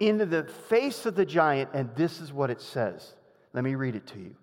[0.00, 3.14] into the face of the giant, and this is what it says.
[3.52, 4.34] Let me read it to you.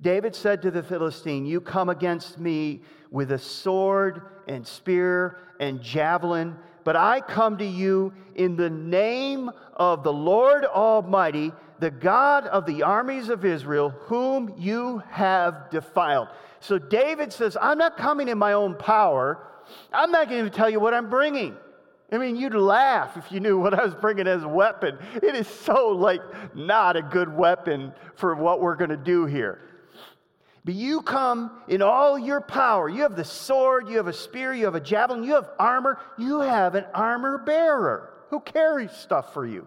[0.00, 5.82] David said to the Philistine, You come against me with a sword and spear and
[5.82, 12.46] javelin, but I come to you in the name of the Lord Almighty, the God
[12.46, 16.28] of the armies of Israel, whom you have defiled.
[16.60, 19.46] So David says, I'm not coming in my own power.
[19.92, 21.56] I'm not going to tell you what I'm bringing.
[22.12, 24.96] I mean, you'd laugh if you knew what I was bringing as a weapon.
[25.16, 26.20] It is so, like,
[26.54, 29.60] not a good weapon for what we're going to do here.
[30.64, 32.88] But you come in all your power.
[32.88, 35.98] You have the sword, you have a spear, you have a javelin, you have armor.
[36.18, 39.66] You have an armor bearer who carries stuff for you.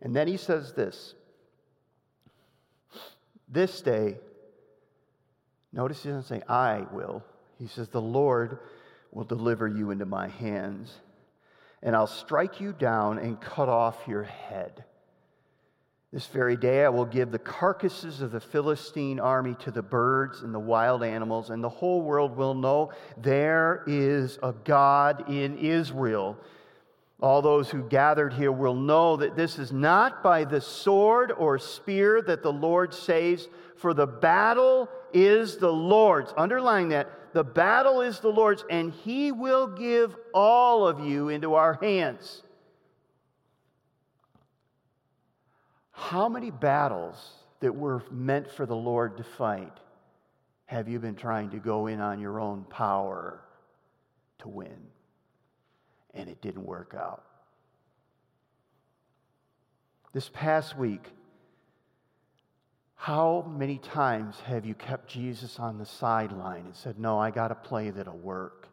[0.00, 1.14] And then he says this
[3.48, 4.18] This day,
[5.72, 7.24] notice he doesn't say, I will.
[7.58, 8.58] He says, The Lord
[9.12, 10.92] will deliver you into my hands,
[11.82, 14.84] and I'll strike you down and cut off your head.
[16.12, 20.42] This very day I will give the carcasses of the Philistine army to the birds
[20.42, 25.56] and the wild animals, and the whole world will know there is a God in
[25.56, 26.36] Israel.
[27.20, 31.58] All those who gathered here will know that this is not by the sword or
[31.58, 36.34] spear that the Lord saves, for the battle is the Lord's.
[36.36, 41.54] Underline that the battle is the Lord's, and He will give all of you into
[41.54, 42.42] our hands.
[45.90, 47.16] How many battles
[47.60, 49.78] that were meant for the Lord to fight
[50.66, 53.40] have you been trying to go in on your own power
[54.38, 54.78] to win?
[56.14, 57.24] And it didn't work out.
[60.12, 61.08] This past week,
[63.02, 67.50] how many times have you kept Jesus on the sideline and said, No, I got
[67.50, 68.68] a play that'll work?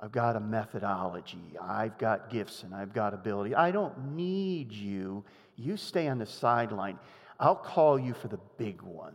[0.00, 1.54] I've got a methodology.
[1.62, 3.54] I've got gifts and I've got ability.
[3.54, 5.22] I don't need you.
[5.54, 6.98] You stay on the sideline.
[7.38, 9.14] I'll call you for the big one.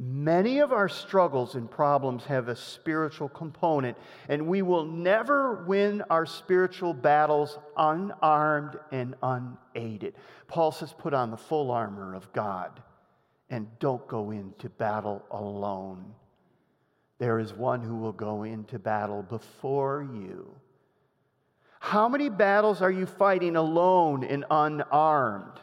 [0.00, 3.96] Many of our struggles and problems have a spiritual component,
[4.28, 10.14] and we will never win our spiritual battles unarmed and unaided.
[10.46, 12.80] Paul says, put on the full armor of God
[13.50, 16.14] and don't go into battle alone.
[17.18, 20.54] There is one who will go into battle before you.
[21.80, 25.58] How many battles are you fighting alone and unarmed?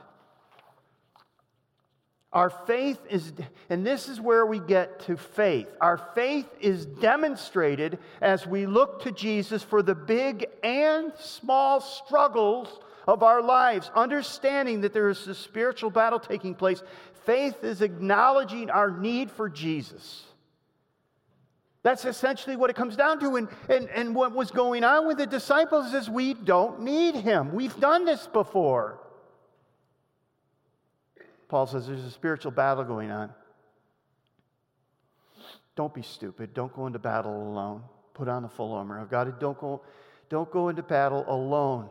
[2.36, 3.32] Our faith is,
[3.70, 5.70] and this is where we get to faith.
[5.80, 12.82] Our faith is demonstrated as we look to Jesus for the big and small struggles
[13.08, 16.84] of our lives, understanding that there is a spiritual battle taking place.
[17.24, 20.26] Faith is acknowledging our need for Jesus.
[21.84, 23.38] That's essentially what it comes down to.
[23.38, 27.54] And, and, and what was going on with the disciples is we don't need him.
[27.54, 29.00] We've done this before.
[31.56, 33.30] Paul says there's a spiritual battle going on.
[35.78, 36.54] Don't be stupid.
[36.54, 37.82] Don't go into battle alone.
[38.14, 39.40] Put on the full armor of God.
[39.40, 39.82] Don't go,
[40.28, 41.88] don't go into battle alone.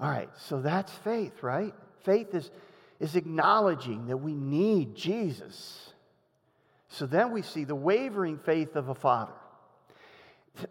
[0.00, 1.72] All right, so that's faith, right?
[2.02, 2.50] Faith is,
[2.98, 5.92] is acknowledging that we need Jesus.
[6.88, 9.34] So then we see the wavering faith of a father.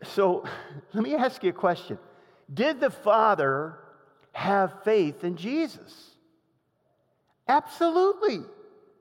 [0.04, 0.44] So
[0.94, 1.98] let me ask you a question
[2.54, 3.78] Did the father
[4.34, 6.13] have faith in Jesus?
[7.48, 8.42] Absolutely.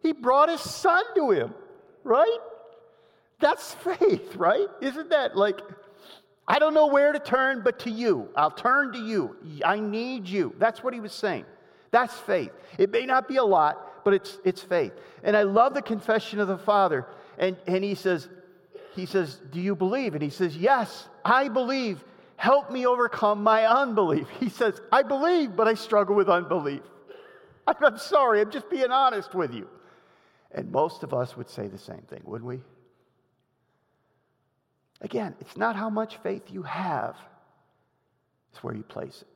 [0.03, 1.55] He brought his son to him,
[2.05, 2.39] right?
[3.41, 4.67] That's faith, right?
[4.81, 5.61] Isn't that like,
[6.47, 8.29] I don't know where to turn but to you.
[8.37, 9.37] I'll turn to you.
[9.65, 10.55] I need you.
[10.59, 11.45] That's what he was saying.
[11.91, 12.51] That's faith.
[12.79, 14.93] It may not be a lot, but it's, it's faith.
[15.23, 17.07] And I love the confession of the Father.
[17.39, 18.29] And, and he says,
[18.95, 20.15] he says, Do you believe?
[20.15, 22.03] And he says, Yes, I believe.
[22.37, 24.27] Help me overcome my unbelief.
[24.41, 26.83] He says, I believe, but I struggle with unbelief.
[27.67, 29.69] I'm sorry, I'm just being honest with you.
[30.53, 32.61] And most of us would say the same thing, wouldn't we?
[35.01, 37.17] Again, it's not how much faith you have,
[38.51, 39.33] it's where you place it.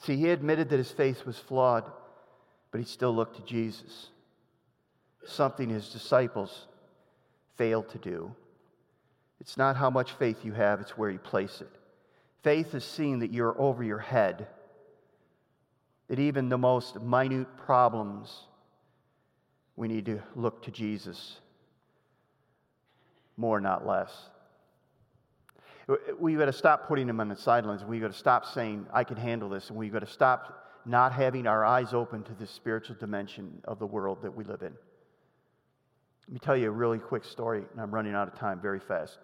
[0.00, 1.84] See, he admitted that his faith was flawed,
[2.70, 4.08] but he still looked to Jesus.
[5.26, 6.66] Something his disciples
[7.56, 8.34] failed to do.
[9.40, 11.77] It's not how much faith you have, it's where you place it.
[12.48, 14.46] Faith is seeing that you're over your head,
[16.08, 18.34] that even the most minute problems,
[19.76, 21.40] we need to look to Jesus.
[23.36, 24.30] More, not less.
[26.18, 27.84] We've got to stop putting him on the sidelines.
[27.84, 29.68] We've got to stop saying, I can handle this.
[29.68, 33.78] And we've got to stop not having our eyes open to the spiritual dimension of
[33.78, 34.72] the world that we live in.
[36.26, 38.80] Let me tell you a really quick story, and I'm running out of time very
[38.80, 39.18] fast.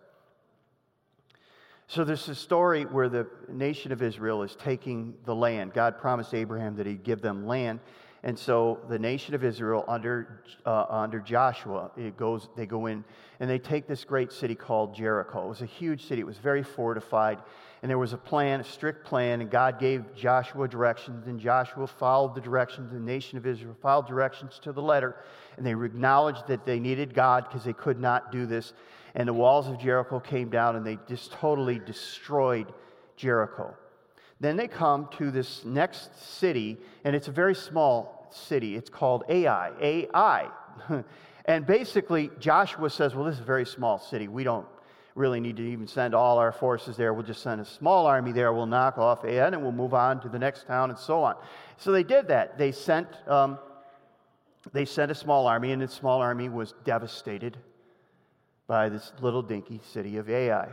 [1.87, 5.74] So there's a story where the nation of Israel is taking the land.
[5.74, 7.80] God promised Abraham that he'd give them land.
[8.22, 13.05] And so the nation of Israel under, uh, under Joshua, it goes, they go in
[13.39, 15.45] and they take this great city called Jericho.
[15.45, 16.22] It was a huge city.
[16.22, 17.39] It was very fortified.
[17.82, 21.87] And there was a plan, a strict plan, and God gave Joshua directions, and Joshua
[21.87, 22.93] followed the directions.
[22.93, 25.16] The nation of Israel followed directions to the letter.
[25.59, 28.72] And they acknowledged that they needed God because they could not do this
[29.15, 32.73] and the walls of Jericho came down and they just totally destroyed
[33.17, 33.75] Jericho.
[34.41, 38.75] Then they come to this next city, and it's a very small city.
[38.75, 39.71] It's called Ai.
[39.81, 40.49] Ai.
[41.45, 44.27] and basically, Joshua says, Well, this is a very small city.
[44.27, 44.67] We don't
[45.15, 47.15] really need to even send all our forces there.
[47.15, 48.53] We'll just send a small army there.
[48.53, 51.37] We'll knock off Ai, and we'll move on to the next town, and so on.
[51.77, 52.59] So they did that.
[52.59, 53.59] They sent, um,
[54.73, 57.57] they sent a small army, and the small army was devastated
[58.67, 60.69] by this little dinky city of Ai.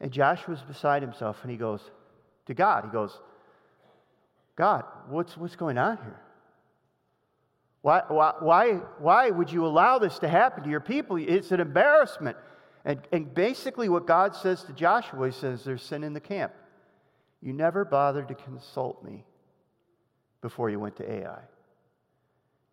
[0.00, 1.80] And Joshua's beside himself and he goes
[2.46, 3.18] to God, he goes,
[4.56, 6.20] God, what's, what's going on here?
[7.80, 11.16] Why, why, why, why would you allow this to happen to your people?
[11.16, 12.36] It's an embarrassment.
[12.84, 16.52] And, and basically, what God says to Joshua, he says, There's sin in the camp.
[17.42, 19.24] You never bothered to consult me
[20.40, 21.40] before you went to Ai.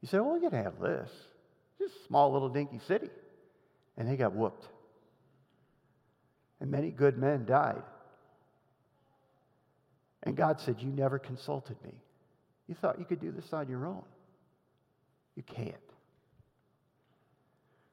[0.01, 1.09] You say, Well, we can handle this.
[1.79, 3.09] Just a small little dinky city
[3.97, 4.67] and they got whooped.
[6.59, 7.81] And many good men died.
[10.23, 11.93] And God said, You never consulted me.
[12.67, 14.03] You thought you could do this on your own.
[15.35, 15.75] You can't.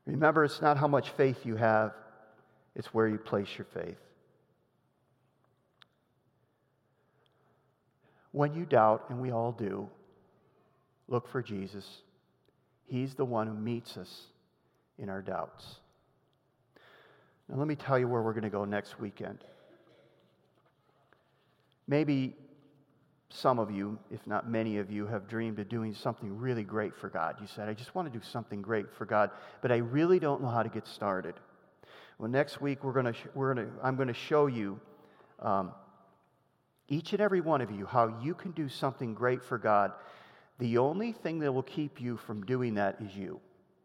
[0.06, 1.92] Remember, it's not how much faith you have,
[2.74, 3.98] it's where you place your faith.
[8.32, 9.88] When you doubt, and we all do,
[11.08, 11.86] look for Jesus.
[12.86, 14.26] He's the one who meets us
[14.98, 15.76] in our doubts.
[17.48, 19.44] Now, let me tell you where we're going to go next weekend.
[21.86, 22.36] Maybe
[23.30, 26.94] some of you, if not many of you, have dreamed of doing something really great
[26.96, 27.36] for God.
[27.40, 29.30] You said, I just want to do something great for God,
[29.62, 31.34] but I really don't know how to get started.
[32.18, 34.80] Well, next week, we're going to, we're to, I'm going to show you,
[35.40, 35.72] um,
[36.88, 39.92] each and every one of you, how you can do something great for God.
[40.58, 43.40] The only thing that will keep you from doing that is you.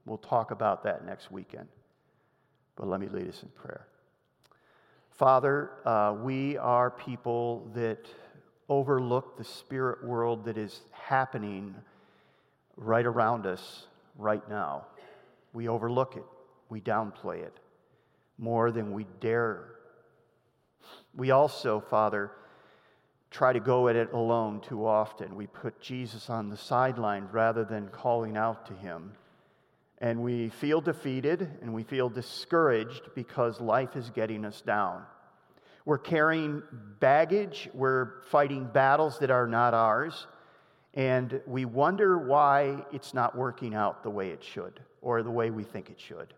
[0.05, 1.67] We'll talk about that next weekend.
[2.75, 3.87] But let me lead us in prayer.
[5.11, 8.07] Father, uh, we are people that
[8.67, 11.75] overlook the spirit world that is happening
[12.75, 14.85] right around us right now.
[15.53, 16.25] We overlook it,
[16.69, 17.59] we downplay it
[18.37, 19.75] more than we dare.
[21.15, 22.31] We also, Father,
[23.29, 25.35] try to go at it alone too often.
[25.35, 29.13] We put Jesus on the sideline rather than calling out to him
[30.03, 35.01] and we feel defeated and we feel discouraged because life is getting us down.
[35.85, 36.61] We're carrying
[36.99, 40.27] baggage, we're fighting battles that are not ours,
[40.93, 45.51] and we wonder why it's not working out the way it should or the way
[45.51, 46.33] we think it should.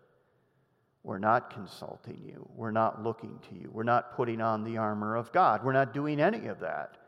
[1.02, 2.48] we're not consulting you.
[2.54, 3.68] We're not looking to you.
[3.72, 5.64] We're not putting on the armor of God.
[5.64, 6.98] We're not doing any of that.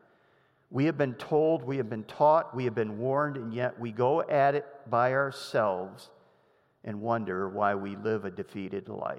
[0.70, 3.92] We have been told, we have been taught, we have been warned, and yet we
[3.92, 6.10] go at it by ourselves
[6.84, 9.18] and wonder why we live a defeated life.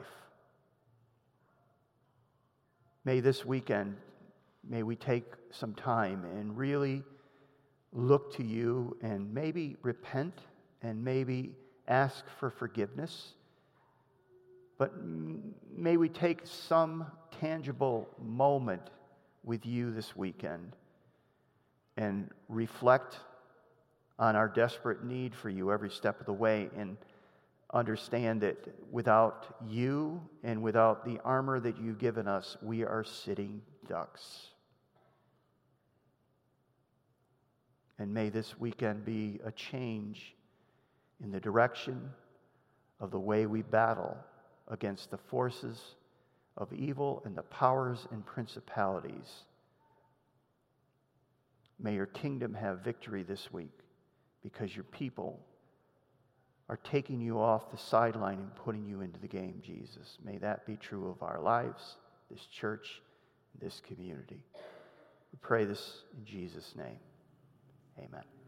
[3.06, 3.98] May this weekend,
[4.68, 7.04] may we take some time and really
[7.92, 10.34] look to you and maybe repent
[10.82, 11.56] and maybe
[11.88, 13.34] ask for forgiveness.
[14.78, 14.94] But
[15.76, 17.06] may we take some
[17.40, 18.90] tangible moment
[19.44, 20.76] with you this weekend
[21.98, 23.18] and reflect
[24.18, 26.98] on our desperate need for you every step of the way and
[27.74, 28.58] understand that
[28.92, 34.48] without you and without the armor that you've given us, we are sitting ducks.
[38.00, 40.34] And may this weekend be a change
[41.22, 42.10] in the direction
[43.00, 44.18] of the way we battle
[44.70, 45.96] against the forces
[46.58, 49.44] of evil and the powers and principalities.
[51.80, 53.72] May your kingdom have victory this week
[54.44, 55.40] because your people
[56.70, 60.18] are taking you off the sideline and putting you into the game, Jesus.
[60.24, 61.98] May that be true of our lives,
[62.30, 63.02] this church,
[63.60, 64.44] this community.
[65.34, 67.00] We pray this in Jesus' name.
[67.98, 68.39] Amen.